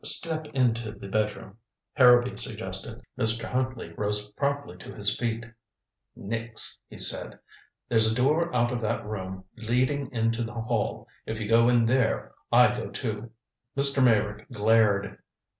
"Er 0.03 0.05
step 0.07 0.47
into 0.55 0.91
the 0.93 1.07
bedroom," 1.07 1.57
Harrowby 1.93 2.35
suggested. 2.35 3.03
Mr. 3.19 3.43
Huntley 3.45 3.93
rose 3.95 4.31
promptly 4.31 4.75
to 4.77 4.91
his 4.95 5.15
feet. 5.15 5.45
"Nix," 6.15 6.75
he 6.87 6.97
said. 6.97 7.37
"There's 7.87 8.11
a 8.11 8.15
door 8.15 8.51
out 8.55 8.71
of 8.71 8.81
that 8.81 9.05
room 9.05 9.43
leading 9.57 10.11
into 10.11 10.43
the 10.43 10.53
hall. 10.53 11.07
If 11.27 11.39
you 11.39 11.47
go 11.47 11.69
in 11.69 11.85
there, 11.85 12.33
I 12.51 12.73
go, 12.75 12.89
too." 12.89 13.29
Mr. 13.77 14.03
Meyrick 14.03 14.49
glared. 14.49 15.19